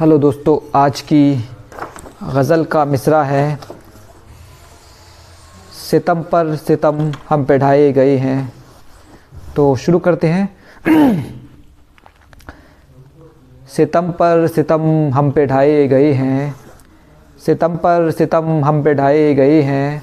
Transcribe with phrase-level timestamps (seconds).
[0.00, 1.34] Hello दोस्तों, आज की
[2.22, 3.58] गज़ल का मिसरा है।
[5.80, 8.52] सितम पर सितम हम पे ढाए गए हैं।
[9.56, 10.48] तो शुरू करते हैं।
[13.76, 16.54] सितम पर सितम हम पे ढाए गए हैं।
[17.40, 20.02] सितम पर सितम हम पे ढाए गए हैं।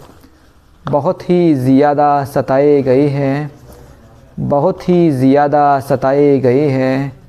[0.86, 3.52] बहुत ही ज़्यादा सताए गए हैं।
[4.40, 7.21] बहुत ही ज़्यादा सताए गए हैं।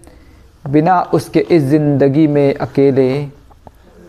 [0.65, 3.11] बिना उसके इस ज़िंदगी में अकेले,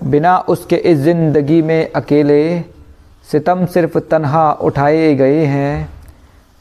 [0.04, 2.60] बिना उसके इस ज़िंदगी में अकेले,
[3.30, 5.90] सितम सिर्फ़ तन्हा उठाए गए हैं,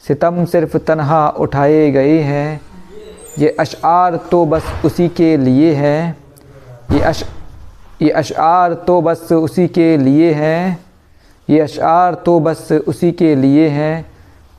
[0.03, 2.61] सितम सिर्फ़ तन्हा उठाए गए हैं।
[3.39, 6.15] ये अशार तो बस उसी के लिए हैं,
[6.91, 7.23] ये अश,
[8.01, 10.79] ये अशार तो बस उसी के लिए हैं,
[11.49, 14.05] ये अशार तो बस उसी के लिए हैं।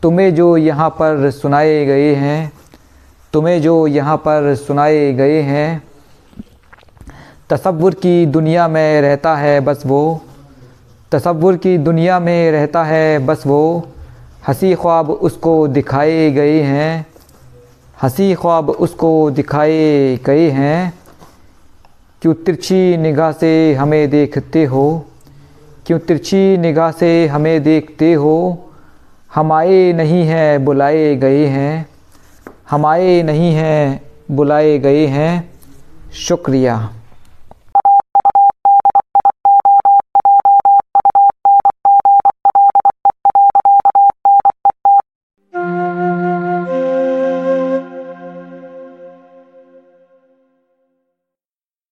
[0.03, 2.53] तुम्हें जो यहाँ पर सुनाए गए हैं
[3.35, 5.83] तुम्हें जो यहाँ पर सुनाए गए हैं
[7.51, 10.23] तसव्वुर की दुनिया में रहता है बस वो
[11.13, 13.89] तसव्वुर की दुनिया में रहता है बस वो,
[14.49, 17.07] हँसी ख्वाब उसको दिखाए गए हैं,
[18.03, 20.95] हँसी ख्वाब उसको दिखाए गए हैं।
[22.23, 25.07] क्यों तिरछी निगाह से हमें देखते हो,
[25.87, 28.37] क्यों तिरछी निगाह से हमें देखते हो,
[29.35, 31.94] हम आए नहीं हैं, बुलाए गए हैं।
[32.71, 35.51] हम आए नहीं हैं बुलाए गए हैं
[36.15, 36.77] शुक्रिया।